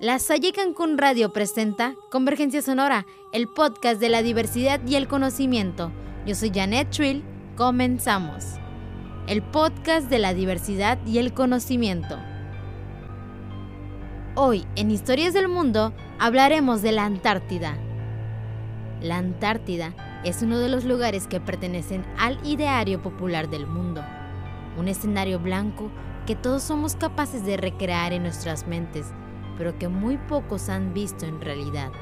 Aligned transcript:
La 0.00 0.18
Salle 0.18 0.52
Cancún 0.52 0.96
Radio 0.96 1.30
presenta 1.30 1.94
Convergencia 2.10 2.62
Sonora, 2.62 3.04
el 3.32 3.48
podcast 3.48 4.00
de 4.00 4.08
la 4.08 4.22
diversidad 4.22 4.80
y 4.86 4.94
el 4.94 5.06
conocimiento. 5.06 5.92
Yo 6.24 6.34
soy 6.34 6.50
Janet 6.54 6.88
Trill, 6.88 7.22
comenzamos. 7.54 8.46
El 9.26 9.42
podcast 9.42 10.08
de 10.08 10.18
la 10.18 10.32
diversidad 10.32 10.98
y 11.04 11.18
el 11.18 11.34
conocimiento. 11.34 12.16
Hoy, 14.36 14.64
en 14.74 14.90
Historias 14.90 15.34
del 15.34 15.48
Mundo, 15.48 15.92
hablaremos 16.18 16.80
de 16.80 16.92
la 16.92 17.04
Antártida. 17.04 17.76
La 19.02 19.18
Antártida 19.18 19.92
es 20.24 20.40
uno 20.40 20.60
de 20.60 20.70
los 20.70 20.86
lugares 20.86 21.26
que 21.26 21.40
pertenecen 21.40 22.06
al 22.16 22.38
ideario 22.42 23.02
popular 23.02 23.50
del 23.50 23.66
mundo. 23.66 24.02
Un 24.78 24.88
escenario 24.88 25.38
blanco 25.40 25.90
que 26.26 26.36
todos 26.36 26.62
somos 26.62 26.96
capaces 26.96 27.44
de 27.44 27.58
recrear 27.58 28.14
en 28.14 28.22
nuestras 28.22 28.66
mentes 28.66 29.12
pero 29.60 29.78
que 29.78 29.88
muy 29.88 30.16
pocos 30.16 30.70
han 30.70 30.94
visto 30.94 31.26
en 31.26 31.38
realidad. 31.38 31.92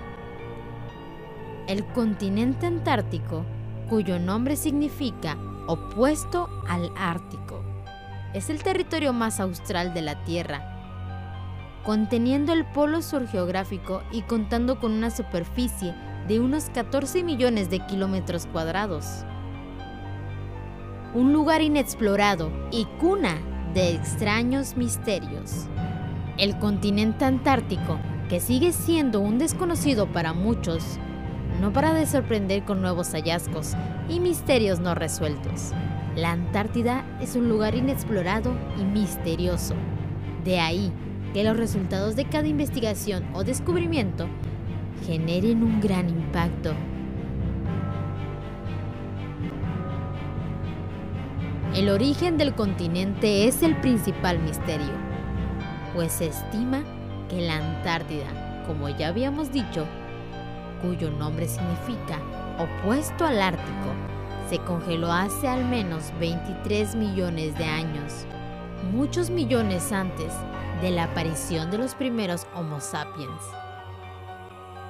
El 1.67 1.85
continente 1.87 2.67
antártico, 2.67 3.45
cuyo 3.89 4.21
nombre 4.21 4.55
significa 4.55 5.37
opuesto 5.67 6.49
al 6.69 6.93
Ártico, 6.97 7.65
es 8.33 8.49
el 8.49 8.63
territorio 8.63 9.13
más 9.13 9.41
austral 9.41 9.93
de 9.93 10.03
la 10.03 10.23
Tierra, 10.23 11.83
conteniendo 11.83 12.53
el 12.53 12.65
polo 12.65 13.03
sur 13.03 13.27
geográfico 13.27 14.05
y 14.13 14.23
contando 14.23 14.79
con 14.79 14.93
una 14.93 15.11
superficie 15.11 15.97
de 16.29 16.39
unos 16.39 16.71
14 16.71 17.25
millones 17.25 17.71
de 17.71 17.85
kilómetros 17.87 18.47
cuadrados. 18.47 19.25
Un 21.13 21.33
lugar 21.33 21.61
inexplorado 21.61 22.53
y 22.71 22.85
cuna 23.01 23.35
de 23.75 23.97
extraños 23.97 24.77
misterios. 24.77 25.67
El 26.39 26.57
continente 26.57 27.25
antártico, 27.25 27.99
que 28.29 28.39
sigue 28.39 28.71
siendo 28.71 29.19
un 29.19 29.39
desconocido 29.39 30.07
para 30.07 30.35
muchos, 30.35 31.01
no 31.61 31.73
para 31.73 31.93
de 31.93 32.07
sorprender 32.07 32.63
con 32.63 32.81
nuevos 32.81 33.09
hallazgos 33.11 33.73
y 34.09 34.21
misterios 34.21 34.79
no 34.79 34.95
resueltos. 34.95 35.73
La 36.15 36.31
Antártida 36.31 37.05
es 37.21 37.35
un 37.35 37.49
lugar 37.49 37.75
inexplorado 37.75 38.57
y 38.81 38.85
misterioso. 38.85 39.75
De 40.45 40.61
ahí 40.61 40.93
que 41.35 41.43
los 41.43 41.57
resultados 41.57 42.15
de 42.15 42.27
cada 42.27 42.47
investigación 42.47 43.25
o 43.35 43.43
descubrimiento 43.43 44.29
generen 45.09 45.65
un 45.65 45.81
gran 45.81 46.09
impacto. 46.09 46.73
El 51.75 51.89
origen 51.89 52.39
del 52.39 52.55
continente 52.55 53.49
es 53.49 53.65
el 53.65 53.75
principal 53.81 54.39
misterio 54.39 55.08
pues 55.95 56.13
se 56.13 56.27
estima 56.27 56.83
que 57.29 57.41
la 57.41 57.57
Antártida, 57.57 58.65
como 58.67 58.89
ya 58.89 59.09
habíamos 59.09 59.53
dicho, 59.53 59.87
cuyo 60.83 61.11
nombre 61.11 61.49
significa 61.49 62.21
opuesto 62.59 63.25
al 63.25 63.41
Ártico, 63.41 63.93
se 64.49 64.59
congeló 64.61 65.13
hace 65.13 65.49
al 65.49 65.65
menos 65.65 66.13
23 66.19 66.95
millones 66.95 67.57
de 67.59 67.65
años, 67.65 68.27
muchos 68.93 69.31
millones 69.31 69.93
antes 69.93 70.33
de 70.81 70.91
la 70.91 71.05
aparición 71.05 71.71
de 71.71 71.79
los 71.79 71.95
primeros 71.95 72.47
Homo 72.55 72.81
sapiens, 72.81 73.43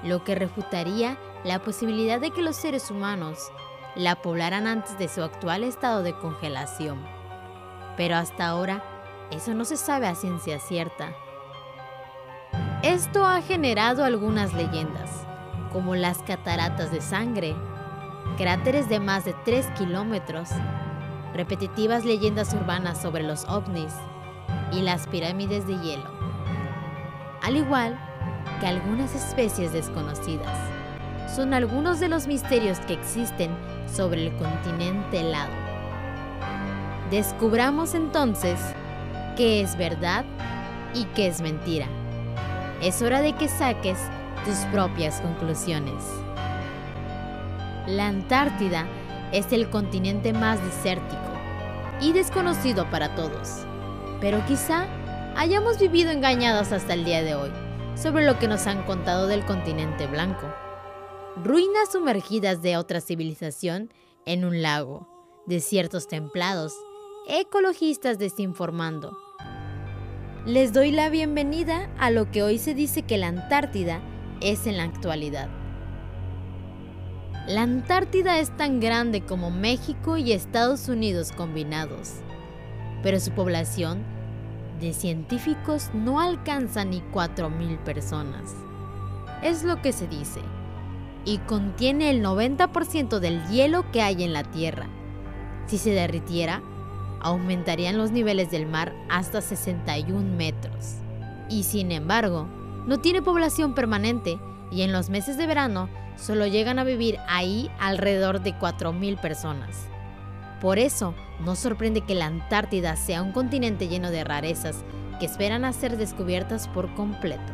lo 0.04 0.22
que 0.22 0.34
refutaría 0.34 1.18
la 1.44 1.60
posibilidad 1.60 2.20
de 2.20 2.30
que 2.30 2.42
los 2.42 2.56
seres 2.56 2.90
humanos 2.90 3.50
la 3.96 4.22
poblaran 4.22 4.66
antes 4.66 4.96
de 4.98 5.08
su 5.08 5.22
actual 5.22 5.64
estado 5.64 6.02
de 6.02 6.12
congelación. 6.12 7.04
Pero 7.96 8.16
hasta 8.16 8.46
ahora 8.46 8.82
eso 9.30 9.54
no 9.54 9.64
se 9.64 9.76
sabe 9.76 10.06
a 10.06 10.14
ciencia 10.14 10.58
cierta. 10.58 11.14
Esto 12.82 13.26
ha 13.26 13.42
generado 13.42 14.04
algunas 14.04 14.54
leyendas, 14.54 15.26
como 15.72 15.94
las 15.94 16.18
cataratas 16.18 16.90
de 16.90 17.00
sangre, 17.00 17.54
cráteres 18.36 18.88
de 18.88 19.00
más 19.00 19.24
de 19.24 19.34
3 19.44 19.66
kilómetros, 19.76 20.48
repetitivas 21.34 22.04
leyendas 22.04 22.54
urbanas 22.54 23.02
sobre 23.02 23.22
los 23.22 23.44
ovnis 23.44 23.92
y 24.72 24.82
las 24.82 25.06
pirámides 25.06 25.66
de 25.66 25.78
hielo, 25.78 26.10
al 27.42 27.56
igual 27.56 27.98
que 28.60 28.66
algunas 28.66 29.14
especies 29.14 29.72
desconocidas. 29.72 30.56
Son 31.34 31.52
algunos 31.52 32.00
de 32.00 32.08
los 32.08 32.26
misterios 32.26 32.80
que 32.80 32.94
existen 32.94 33.50
sobre 33.92 34.26
el 34.26 34.36
continente 34.36 35.20
helado. 35.20 35.52
Descubramos 37.10 37.94
entonces 37.94 38.58
qué 39.38 39.60
es 39.60 39.78
verdad 39.78 40.24
y 40.94 41.04
qué 41.14 41.28
es 41.28 41.40
mentira. 41.40 41.86
Es 42.82 43.00
hora 43.02 43.22
de 43.22 43.36
que 43.36 43.46
saques 43.46 43.96
tus 44.44 44.56
propias 44.72 45.20
conclusiones. 45.20 46.02
La 47.86 48.08
Antártida 48.08 48.84
es 49.30 49.52
el 49.52 49.70
continente 49.70 50.32
más 50.32 50.60
desértico 50.64 51.22
y 52.00 52.12
desconocido 52.12 52.90
para 52.90 53.14
todos, 53.14 53.64
pero 54.20 54.44
quizá 54.44 54.88
hayamos 55.36 55.78
vivido 55.78 56.10
engañados 56.10 56.72
hasta 56.72 56.94
el 56.94 57.04
día 57.04 57.22
de 57.22 57.36
hoy 57.36 57.52
sobre 57.94 58.26
lo 58.26 58.40
que 58.40 58.48
nos 58.48 58.66
han 58.66 58.82
contado 58.86 59.28
del 59.28 59.46
continente 59.46 60.08
blanco. 60.08 60.52
Ruinas 61.44 61.92
sumergidas 61.92 62.60
de 62.60 62.76
otra 62.76 63.00
civilización 63.00 63.92
en 64.26 64.44
un 64.44 64.62
lago, 64.62 65.06
desiertos 65.46 66.08
templados, 66.08 66.74
ecologistas 67.28 68.18
desinformando, 68.18 69.16
les 70.46 70.72
doy 70.72 70.92
la 70.92 71.10
bienvenida 71.10 71.90
a 71.98 72.10
lo 72.10 72.30
que 72.30 72.42
hoy 72.42 72.58
se 72.58 72.74
dice 72.74 73.02
que 73.02 73.18
la 73.18 73.28
Antártida 73.28 74.00
es 74.40 74.66
en 74.66 74.76
la 74.76 74.84
actualidad. 74.84 75.48
La 77.46 77.62
Antártida 77.62 78.38
es 78.38 78.56
tan 78.56 78.80
grande 78.80 79.22
como 79.22 79.50
México 79.50 80.16
y 80.16 80.32
Estados 80.32 80.88
Unidos 80.88 81.32
combinados, 81.32 82.16
pero 83.02 83.20
su 83.20 83.32
población 83.32 84.02
de 84.80 84.92
científicos 84.92 85.90
no 85.92 86.20
alcanza 86.20 86.84
ni 86.84 87.00
4.000 87.12 87.78
personas. 87.78 88.54
Es 89.42 89.64
lo 89.64 89.82
que 89.82 89.92
se 89.92 90.06
dice, 90.06 90.40
y 91.24 91.38
contiene 91.38 92.10
el 92.10 92.22
90% 92.22 93.18
del 93.18 93.44
hielo 93.48 93.90
que 93.92 94.02
hay 94.02 94.22
en 94.22 94.32
la 94.32 94.44
Tierra. 94.44 94.86
Si 95.66 95.78
se 95.78 95.90
derritiera, 95.90 96.62
aumentarían 97.20 97.98
los 97.98 98.10
niveles 98.10 98.50
del 98.50 98.66
mar 98.66 98.94
hasta 99.08 99.40
61 99.40 100.36
metros. 100.36 100.96
Y 101.48 101.64
sin 101.64 101.92
embargo, 101.92 102.46
no 102.86 102.98
tiene 102.98 103.22
población 103.22 103.74
permanente 103.74 104.38
y 104.70 104.82
en 104.82 104.92
los 104.92 105.10
meses 105.10 105.36
de 105.36 105.46
verano 105.46 105.88
solo 106.16 106.46
llegan 106.46 106.78
a 106.78 106.84
vivir 106.84 107.18
ahí 107.28 107.70
alrededor 107.78 108.42
de 108.42 108.54
4.000 108.54 109.20
personas. 109.20 109.88
Por 110.60 110.78
eso, 110.78 111.14
no 111.44 111.54
sorprende 111.54 112.00
que 112.00 112.14
la 112.14 112.26
Antártida 112.26 112.96
sea 112.96 113.22
un 113.22 113.32
continente 113.32 113.88
lleno 113.88 114.10
de 114.10 114.24
rarezas 114.24 114.84
que 115.20 115.26
esperan 115.26 115.64
a 115.64 115.72
ser 115.72 115.96
descubiertas 115.96 116.66
por 116.68 116.92
completo. 116.94 117.52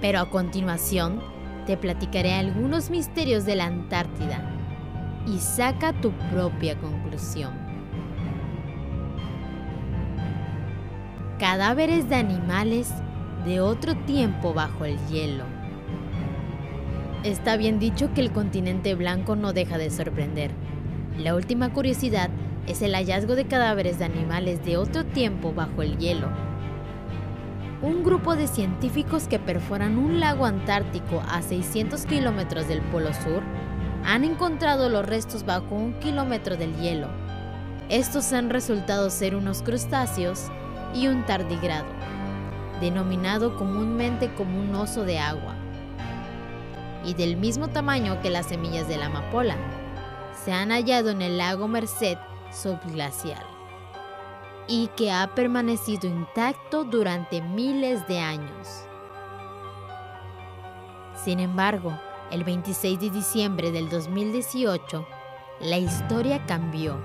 Pero 0.00 0.20
a 0.20 0.30
continuación, 0.30 1.20
te 1.66 1.76
platicaré 1.76 2.34
algunos 2.34 2.88
misterios 2.88 3.44
de 3.44 3.56
la 3.56 3.66
Antártida 3.66 4.54
y 5.26 5.38
saca 5.38 5.92
tu 5.92 6.12
propia 6.30 6.78
conclusión. 6.78 7.67
Cadáveres 11.38 12.08
de 12.08 12.16
animales 12.16 12.92
de 13.44 13.60
otro 13.60 13.94
tiempo 13.94 14.54
bajo 14.54 14.84
el 14.84 14.98
hielo. 15.06 15.44
Está 17.22 17.56
bien 17.56 17.78
dicho 17.78 18.12
que 18.12 18.20
el 18.20 18.32
continente 18.32 18.96
blanco 18.96 19.36
no 19.36 19.52
deja 19.52 19.78
de 19.78 19.90
sorprender. 19.90 20.50
La 21.16 21.36
última 21.36 21.72
curiosidad 21.72 22.28
es 22.66 22.82
el 22.82 22.94
hallazgo 22.94 23.36
de 23.36 23.46
cadáveres 23.46 24.00
de 24.00 24.04
animales 24.04 24.64
de 24.64 24.78
otro 24.78 25.04
tiempo 25.04 25.52
bajo 25.52 25.82
el 25.82 25.96
hielo. 25.98 26.28
Un 27.82 28.02
grupo 28.02 28.34
de 28.34 28.48
científicos 28.48 29.28
que 29.28 29.38
perforan 29.38 29.96
un 29.96 30.18
lago 30.18 30.44
antártico 30.44 31.22
a 31.28 31.40
600 31.42 32.04
kilómetros 32.06 32.66
del 32.66 32.80
Polo 32.80 33.14
Sur 33.14 33.44
han 34.04 34.24
encontrado 34.24 34.88
los 34.88 35.06
restos 35.06 35.46
bajo 35.46 35.76
un 35.76 35.92
kilómetro 36.00 36.56
del 36.56 36.74
hielo. 36.78 37.06
Estos 37.88 38.32
han 38.32 38.50
resultado 38.50 39.08
ser 39.08 39.36
unos 39.36 39.62
crustáceos 39.62 40.50
y 40.94 41.08
un 41.08 41.24
tardigrado, 41.26 41.88
denominado 42.80 43.56
comúnmente 43.56 44.32
como 44.34 44.60
un 44.60 44.74
oso 44.74 45.04
de 45.04 45.18
agua, 45.18 45.54
y 47.04 47.14
del 47.14 47.36
mismo 47.36 47.68
tamaño 47.68 48.20
que 48.20 48.30
las 48.30 48.46
semillas 48.46 48.88
de 48.88 48.98
la 48.98 49.06
amapola. 49.06 49.56
Se 50.44 50.52
han 50.52 50.70
hallado 50.70 51.10
en 51.10 51.22
el 51.22 51.38
lago 51.38 51.68
Merced 51.68 52.18
subglacial 52.52 53.44
y 54.66 54.88
que 54.96 55.10
ha 55.10 55.34
permanecido 55.34 56.06
intacto 56.06 56.84
durante 56.84 57.40
miles 57.40 58.06
de 58.06 58.20
años. 58.20 58.84
Sin 61.24 61.40
embargo, 61.40 61.98
el 62.30 62.44
26 62.44 63.00
de 63.00 63.10
diciembre 63.10 63.72
del 63.72 63.88
2018, 63.88 65.06
la 65.60 65.78
historia 65.78 66.44
cambió. 66.46 66.98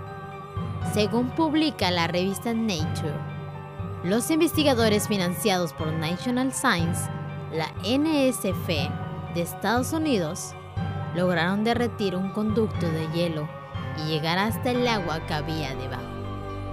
Según 0.93 1.29
publica 1.29 1.89
la 1.89 2.07
revista 2.07 2.53
Nature, 2.53 3.32
Los 4.03 4.29
investigadores 4.31 5.07
financiados 5.07 5.73
por 5.73 5.91
National 5.93 6.51
Science, 6.53 7.09
la 7.53 7.67
NSF 7.83 8.67
de 9.33 9.41
Estados 9.41 9.93
Unidos, 9.93 10.53
lograron 11.15 11.63
derretir 11.63 12.15
un 12.15 12.29
conducto 12.31 12.87
de 12.89 13.07
hielo 13.13 13.47
y 13.97 14.09
llegar 14.09 14.37
hasta 14.37 14.71
el 14.71 14.87
agua 14.87 15.25
que 15.25 15.33
había 15.33 15.75
debajo. 15.75 16.03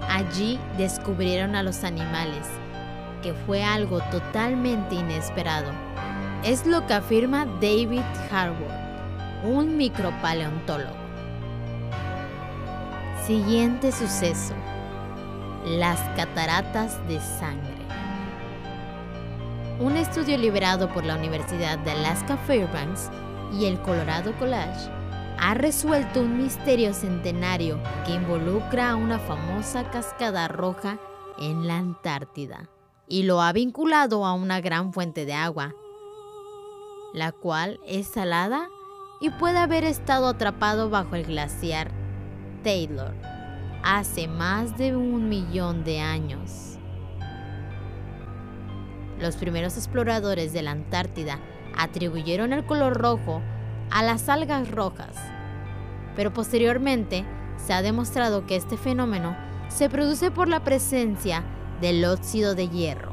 Allí 0.08 0.58
descubrieron 0.76 1.54
a 1.54 1.62
los 1.62 1.84
animales, 1.84 2.48
que 3.22 3.34
fue 3.34 3.62
algo 3.62 4.00
totalmente 4.10 4.96
inesperado. 4.96 5.70
Es 6.42 6.66
lo 6.66 6.86
que 6.86 6.94
afirma 6.94 7.46
David 7.60 8.02
Harwood, 8.30 9.44
un 9.44 9.76
micropaleontólogo. 9.76 10.96
Siguiente 13.26 13.92
suceso. 13.92 14.54
Las 15.64 16.00
cataratas 16.16 17.06
de 17.06 17.20
sangre. 17.20 17.84
Un 19.78 19.98
estudio 19.98 20.38
liberado 20.38 20.88
por 20.88 21.04
la 21.04 21.16
Universidad 21.16 21.78
de 21.80 21.90
Alaska 21.90 22.38
Fairbanks 22.38 23.10
y 23.52 23.66
el 23.66 23.78
Colorado 23.82 24.32
College 24.38 24.90
ha 25.38 25.52
resuelto 25.52 26.20
un 26.20 26.38
misterio 26.38 26.94
centenario 26.94 27.78
que 28.06 28.14
involucra 28.14 28.90
a 28.90 28.96
una 28.96 29.18
famosa 29.18 29.90
cascada 29.90 30.48
roja 30.48 30.98
en 31.38 31.68
la 31.68 31.76
Antártida 31.76 32.70
y 33.06 33.24
lo 33.24 33.42
ha 33.42 33.52
vinculado 33.52 34.24
a 34.24 34.32
una 34.32 34.62
gran 34.62 34.94
fuente 34.94 35.26
de 35.26 35.34
agua, 35.34 35.74
la 37.12 37.32
cual 37.32 37.80
es 37.86 38.06
salada 38.06 38.70
y 39.20 39.28
puede 39.28 39.58
haber 39.58 39.84
estado 39.84 40.26
atrapado 40.26 40.88
bajo 40.88 41.16
el 41.16 41.24
glaciar 41.24 41.90
Taylor 42.62 43.29
hace 43.82 44.28
más 44.28 44.76
de 44.76 44.96
un 44.96 45.28
millón 45.28 45.84
de 45.84 46.00
años. 46.00 46.78
Los 49.18 49.36
primeros 49.36 49.76
exploradores 49.76 50.52
de 50.52 50.62
la 50.62 50.70
Antártida 50.70 51.38
atribuyeron 51.76 52.52
el 52.52 52.64
color 52.64 52.98
rojo 52.98 53.42
a 53.90 54.02
las 54.02 54.28
algas 54.28 54.70
rojas, 54.70 55.16
pero 56.16 56.32
posteriormente 56.32 57.24
se 57.56 57.72
ha 57.72 57.82
demostrado 57.82 58.46
que 58.46 58.56
este 58.56 58.76
fenómeno 58.76 59.36
se 59.68 59.88
produce 59.88 60.30
por 60.30 60.48
la 60.48 60.64
presencia 60.64 61.44
del 61.80 62.04
óxido 62.04 62.54
de 62.54 62.68
hierro. 62.68 63.12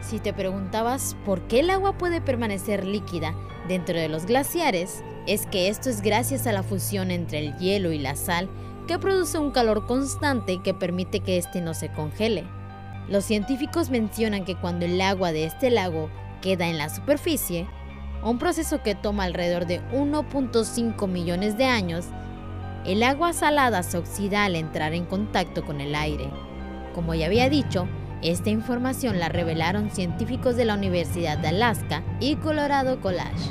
Si 0.00 0.20
te 0.20 0.32
preguntabas 0.32 1.16
por 1.24 1.42
qué 1.48 1.60
el 1.60 1.70
agua 1.70 1.98
puede 1.98 2.20
permanecer 2.20 2.84
líquida 2.84 3.34
dentro 3.66 3.98
de 3.98 4.08
los 4.08 4.26
glaciares, 4.26 5.02
es 5.26 5.46
que 5.46 5.68
esto 5.68 5.90
es 5.90 6.00
gracias 6.02 6.46
a 6.46 6.52
la 6.52 6.62
fusión 6.62 7.10
entre 7.10 7.40
el 7.40 7.56
hielo 7.58 7.92
y 7.92 7.98
la 7.98 8.16
sal 8.16 8.48
que 8.88 8.98
produce 8.98 9.38
un 9.38 9.50
calor 9.50 9.86
constante 9.86 10.62
que 10.62 10.72
permite 10.72 11.20
que 11.20 11.36
éste 11.36 11.60
no 11.60 11.74
se 11.74 11.92
congele. 11.92 12.44
Los 13.06 13.24
científicos 13.24 13.90
mencionan 13.90 14.44
que 14.44 14.56
cuando 14.56 14.86
el 14.86 15.00
agua 15.02 15.30
de 15.30 15.44
este 15.44 15.70
lago 15.70 16.10
queda 16.40 16.66
en 16.68 16.78
la 16.78 16.88
superficie, 16.88 17.68
un 18.24 18.38
proceso 18.38 18.82
que 18.82 18.94
toma 18.94 19.24
alrededor 19.24 19.66
de 19.66 19.82
1.5 19.92 21.06
millones 21.06 21.58
de 21.58 21.66
años, 21.66 22.06
el 22.86 23.02
agua 23.02 23.34
salada 23.34 23.82
se 23.82 23.98
oxida 23.98 24.46
al 24.46 24.56
entrar 24.56 24.94
en 24.94 25.04
contacto 25.04 25.64
con 25.64 25.82
el 25.82 25.94
aire. 25.94 26.30
Como 26.94 27.14
ya 27.14 27.26
había 27.26 27.50
dicho, 27.50 27.86
esta 28.22 28.48
información 28.48 29.18
la 29.18 29.28
revelaron 29.28 29.90
científicos 29.90 30.56
de 30.56 30.64
la 30.64 30.74
Universidad 30.74 31.36
de 31.36 31.48
Alaska 31.48 32.02
y 32.20 32.36
Colorado 32.36 33.00
College 33.00 33.50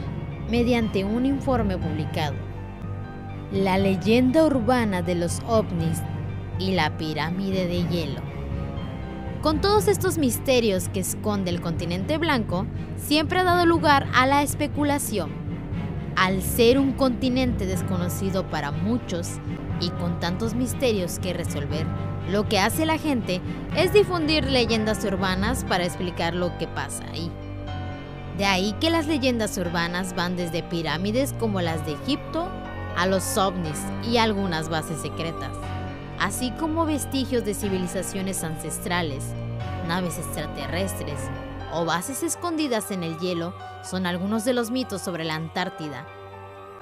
mediante 0.49 1.05
un 1.05 1.27
informe 1.27 1.77
publicado. 1.77 2.56
La 3.51 3.77
leyenda 3.77 4.45
urbana 4.45 5.01
de 5.01 5.15
los 5.15 5.39
ovnis 5.47 6.01
y 6.59 6.71
la 6.71 6.97
pirámide 6.97 7.65
de 7.65 7.87
hielo. 7.87 8.19
Con 9.41 9.61
todos 9.61 9.87
estos 9.87 10.17
misterios 10.17 10.89
que 10.89 10.99
esconde 10.99 11.49
el 11.51 11.61
continente 11.61 12.17
blanco, 12.17 12.65
siempre 12.97 13.39
ha 13.39 13.45
dado 13.45 13.65
lugar 13.65 14.09
a 14.13 14.25
la 14.25 14.43
especulación. 14.43 15.31
Al 16.17 16.41
ser 16.41 16.77
un 16.77 16.91
continente 16.91 17.65
desconocido 17.65 18.49
para 18.49 18.71
muchos 18.71 19.35
y 19.79 19.91
con 19.91 20.19
tantos 20.19 20.53
misterios 20.53 21.17
que 21.17 21.31
resolver, 21.31 21.87
lo 22.29 22.49
que 22.49 22.59
hace 22.59 22.85
la 22.85 22.97
gente 22.97 23.39
es 23.77 23.93
difundir 23.93 24.43
leyendas 24.51 25.05
urbanas 25.05 25.63
para 25.63 25.85
explicar 25.85 26.35
lo 26.35 26.57
que 26.57 26.67
pasa 26.67 27.05
ahí. 27.13 27.31
De 28.37 28.43
ahí 28.43 28.75
que 28.81 28.89
las 28.89 29.07
leyendas 29.07 29.57
urbanas 29.57 30.13
van 30.17 30.35
desde 30.35 30.63
pirámides 30.63 31.33
como 31.39 31.61
las 31.61 31.85
de 31.85 31.93
Egipto 31.93 32.49
a 32.97 33.05
los 33.05 33.37
ovnis 33.37 33.79
y 34.03 34.17
algunas 34.17 34.67
bases 34.67 35.01
secretas 35.01 35.51
así 36.19 36.51
como 36.51 36.85
vestigios 36.85 37.45
de 37.45 37.53
civilizaciones 37.53 38.43
ancestrales, 38.43 39.23
naves 39.87 40.17
extraterrestres 40.17 41.19
o 41.73 41.85
bases 41.85 42.23
escondidas 42.23 42.91
en 42.91 43.03
el 43.03 43.17
hielo 43.19 43.53
son 43.83 44.05
algunos 44.05 44.45
de 44.45 44.53
los 44.53 44.71
mitos 44.71 45.01
sobre 45.01 45.23
la 45.23 45.35
Antártida 45.35 46.07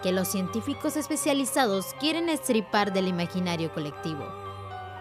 que 0.03 0.11
los 0.11 0.27
científicos 0.27 0.97
especializados 0.97 1.95
quieren 1.99 2.29
estripar 2.29 2.93
del 2.93 3.07
imaginario 3.07 3.73
colectivo. 3.73 4.23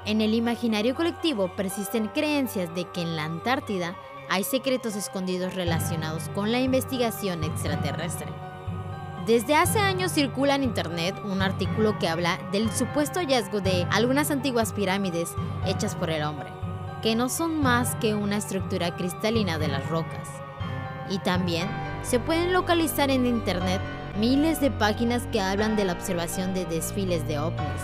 En 0.06 0.20
el 0.20 0.32
imaginario 0.34 0.94
colectivo 0.94 1.54
persisten 1.54 2.08
creencias 2.08 2.74
de 2.74 2.84
que 2.90 3.02
en 3.02 3.16
la 3.16 3.24
Antártida 3.24 3.96
hay 4.30 4.44
secretos 4.44 4.96
escondidos 4.96 5.54
relacionados 5.54 6.30
con 6.30 6.52
la 6.52 6.60
investigación 6.60 7.44
extraterrestre. 7.44 8.43
Desde 9.26 9.56
hace 9.56 9.78
años 9.78 10.12
circula 10.12 10.54
en 10.54 10.64
internet 10.64 11.18
un 11.24 11.40
artículo 11.40 11.98
que 11.98 12.08
habla 12.08 12.38
del 12.52 12.70
supuesto 12.70 13.20
hallazgo 13.20 13.62
de 13.62 13.86
algunas 13.90 14.30
antiguas 14.30 14.74
pirámides 14.74 15.34
hechas 15.64 15.94
por 15.94 16.10
el 16.10 16.22
hombre, 16.24 16.50
que 17.00 17.16
no 17.16 17.30
son 17.30 17.62
más 17.62 17.96
que 17.96 18.14
una 18.14 18.36
estructura 18.36 18.94
cristalina 18.96 19.56
de 19.56 19.68
las 19.68 19.88
rocas. 19.88 20.28
Y 21.08 21.20
también 21.20 21.70
se 22.02 22.20
pueden 22.20 22.52
localizar 22.52 23.10
en 23.10 23.24
internet 23.24 23.80
miles 24.18 24.60
de 24.60 24.70
páginas 24.70 25.26
que 25.32 25.40
hablan 25.40 25.74
de 25.74 25.86
la 25.86 25.94
observación 25.94 26.52
de 26.52 26.66
desfiles 26.66 27.26
de 27.26 27.38
ovnis. 27.38 27.82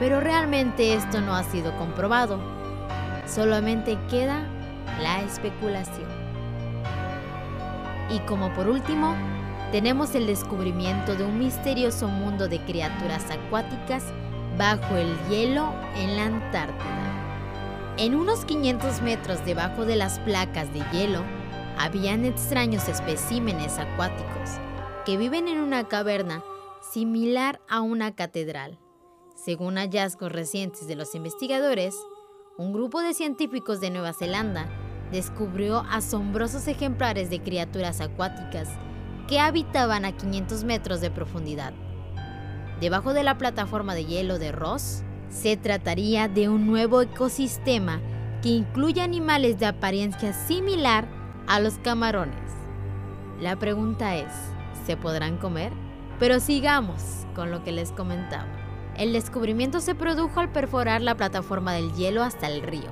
Pero 0.00 0.18
realmente 0.18 0.94
esto 0.94 1.20
no 1.20 1.36
ha 1.36 1.44
sido 1.44 1.76
comprobado. 1.76 2.40
Solamente 3.26 3.96
queda 4.10 4.42
la 5.00 5.22
especulación. 5.22 6.08
Y 8.10 8.18
como 8.20 8.52
por 8.54 8.66
último, 8.66 9.14
tenemos 9.72 10.14
el 10.14 10.26
descubrimiento 10.26 11.14
de 11.14 11.24
un 11.24 11.38
misterioso 11.38 12.08
mundo 12.08 12.48
de 12.48 12.58
criaturas 12.64 13.30
acuáticas 13.30 14.02
bajo 14.56 14.96
el 14.96 15.14
hielo 15.28 15.72
en 15.94 16.16
la 16.16 16.24
Antártida. 16.24 17.94
En 17.98 18.14
unos 18.14 18.44
500 18.44 19.02
metros 19.02 19.44
debajo 19.44 19.84
de 19.84 19.96
las 19.96 20.20
placas 20.20 20.72
de 20.72 20.82
hielo, 20.92 21.22
habían 21.76 22.24
extraños 22.24 22.88
especímenes 22.88 23.78
acuáticos 23.78 24.58
que 25.04 25.16
viven 25.16 25.48
en 25.48 25.58
una 25.58 25.86
caverna 25.86 26.42
similar 26.80 27.60
a 27.68 27.82
una 27.82 28.14
catedral. 28.14 28.78
Según 29.36 29.76
hallazgos 29.76 30.32
recientes 30.32 30.88
de 30.88 30.96
los 30.96 31.14
investigadores, 31.14 31.94
un 32.56 32.72
grupo 32.72 33.02
de 33.02 33.14
científicos 33.14 33.80
de 33.80 33.90
Nueva 33.90 34.12
Zelanda 34.12 34.66
descubrió 35.12 35.84
asombrosos 35.90 36.66
ejemplares 36.68 37.30
de 37.30 37.40
criaturas 37.40 38.00
acuáticas 38.00 38.68
que 39.28 39.38
habitaban 39.38 40.04
a 40.04 40.12
500 40.12 40.64
metros 40.64 41.00
de 41.00 41.10
profundidad. 41.10 41.72
Debajo 42.80 43.12
de 43.12 43.22
la 43.22 43.38
plataforma 43.38 43.94
de 43.94 44.06
hielo 44.06 44.38
de 44.38 44.52
Ross, 44.52 45.02
se 45.28 45.56
trataría 45.56 46.28
de 46.28 46.48
un 46.48 46.66
nuevo 46.66 47.02
ecosistema 47.02 48.00
que 48.42 48.48
incluye 48.48 49.02
animales 49.02 49.58
de 49.58 49.66
apariencia 49.66 50.32
similar 50.32 51.08
a 51.46 51.60
los 51.60 51.78
camarones. 51.78 52.52
La 53.40 53.56
pregunta 53.56 54.16
es, 54.16 54.32
¿se 54.86 54.96
podrán 54.96 55.36
comer? 55.36 55.72
Pero 56.18 56.40
sigamos 56.40 57.26
con 57.34 57.50
lo 57.50 57.62
que 57.62 57.72
les 57.72 57.92
comentaba. 57.92 58.48
El 58.96 59.12
descubrimiento 59.12 59.80
se 59.80 59.94
produjo 59.94 60.40
al 60.40 60.50
perforar 60.50 61.02
la 61.02 61.16
plataforma 61.16 61.72
del 61.72 61.92
hielo 61.94 62.22
hasta 62.22 62.48
el 62.48 62.62
río. 62.62 62.90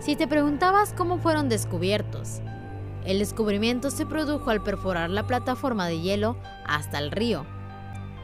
Si 0.00 0.16
te 0.16 0.26
preguntabas 0.26 0.92
cómo 0.92 1.18
fueron 1.18 1.48
descubiertos, 1.48 2.40
el 3.04 3.18
descubrimiento 3.18 3.90
se 3.90 4.06
produjo 4.06 4.50
al 4.50 4.62
perforar 4.62 5.10
la 5.10 5.26
plataforma 5.26 5.86
de 5.86 6.00
hielo 6.00 6.36
hasta 6.66 6.98
el 6.98 7.10
río. 7.10 7.46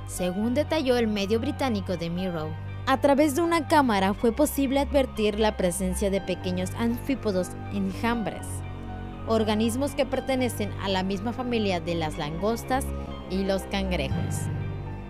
Según 0.06 0.54
detalló 0.54 0.96
el 0.96 1.08
medio 1.08 1.40
británico 1.40 1.96
The 1.96 2.10
Mirror, 2.10 2.50
a 2.86 3.00
través 3.00 3.34
de 3.34 3.42
una 3.42 3.66
cámara 3.66 4.14
fue 4.14 4.32
posible 4.32 4.80
advertir 4.80 5.40
la 5.40 5.56
presencia 5.56 6.10
de 6.10 6.20
pequeños 6.20 6.70
anfípodos 6.78 7.50
enjambres, 7.72 8.46
organismos 9.26 9.92
que 9.92 10.06
pertenecen 10.06 10.70
a 10.82 10.88
la 10.88 11.02
misma 11.02 11.32
familia 11.32 11.80
de 11.80 11.96
las 11.96 12.16
langostas 12.16 12.84
y 13.30 13.42
los 13.44 13.62
cangrejos. 13.62 14.36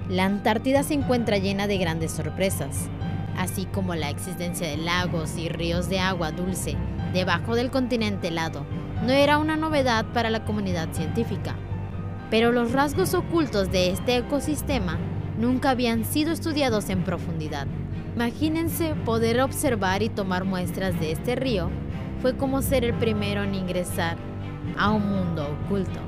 La 0.09 0.25
Antártida 0.25 0.85
se 0.85 0.95
encuentra 0.95 1.37
llena 1.37 1.67
de 1.67 1.77
grandes 1.77 2.13
sorpresas, 2.13 2.89
así 3.37 3.67
como 3.67 3.95
la 3.95 4.09
existencia 4.09 4.67
de 4.69 4.79
lagos 4.79 5.37
y 5.37 5.51
ríos 5.51 5.91
de 5.91 5.99
agua 5.99 6.31
dulce 6.31 6.77
debajo 7.13 7.57
del 7.57 7.71
continente 7.71 8.29
helado 8.29 8.65
no 9.05 9.13
era 9.13 9.39
una 9.39 9.57
novedad 9.57 10.07
para 10.13 10.31
la 10.31 10.45
comunidad 10.45 10.89
científica, 10.93 11.55
pero 12.31 12.53
los 12.53 12.73
rasgos 12.73 13.15
ocultos 13.15 13.71
de 13.71 13.91
este 13.91 14.17
ecosistema 14.17 14.99
nunca 15.39 15.71
habían 15.71 16.05
sido 16.05 16.33
estudiados 16.33 16.89
en 16.89 17.05
profundidad. 17.05 17.67
Imagínense 18.15 18.95
poder 19.05 19.41
observar 19.41 20.03
y 20.03 20.09
tomar 20.09 20.45
muestras 20.45 20.99
de 20.99 21.13
este 21.13 21.37
río 21.37 21.71
fue 22.23 22.37
como 22.37 22.63
ser 22.63 22.85
el 22.85 22.95
primero 22.95 23.43
en 23.43 23.55
ingresar 23.55 24.17
a 24.79 24.91
un 24.91 25.07
mundo 25.09 25.57
oculto. 25.65 26.01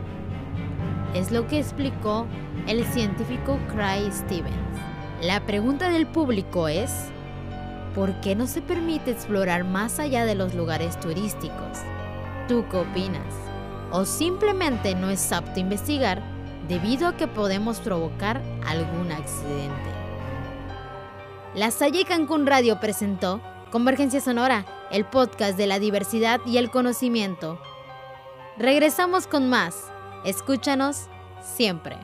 Es 1.15 1.31
lo 1.31 1.47
que 1.47 1.59
explicó 1.59 2.27
el 2.67 2.85
científico 2.87 3.59
Craig 3.73 4.11
Stevens. 4.11 4.57
La 5.23 5.45
pregunta 5.45 5.91
del 5.91 6.07
público 6.07 6.69
es, 6.69 7.11
¿por 7.95 8.21
qué 8.21 8.35
no 8.35 8.47
se 8.47 8.63
permite 8.63 9.11
explorar 9.11 9.65
más 9.65 9.99
allá 9.99 10.25
de 10.25 10.35
los 10.35 10.55
lugares 10.55 10.99
turísticos? 11.01 11.79
¿Tú 12.49 12.65
qué 12.71 12.79
opinas? 12.79 13.35
¿O 13.93 14.07
simplemente 14.07 14.95
no 14.95 15.11
es 15.11 15.33
apto 15.33 15.61
investigar 15.61 16.23
debido 16.67 17.07
a 17.07 17.15
que 17.15 17.27
podemos 17.27 17.79
provocar 17.81 18.43
algún 18.67 19.13
accidente? 19.13 19.91
La 21.55 21.71
Salle 21.71 22.07
Cancún 22.07 22.47
Radio 22.47 22.81
presentó 22.81 23.43
Convergencia 23.71 24.23
Sonora, 24.23 24.65
el 24.91 25.05
podcast 25.05 25.59
de 25.59 25.67
la 25.67 25.79
diversidad 25.79 26.41
y 26.47 26.57
el 26.57 26.71
conocimiento. 26.71 27.61
Regresamos 28.57 29.27
con 29.27 29.51
más. 29.51 29.93
Escúchanos 30.25 31.09
siempre. 31.43 31.99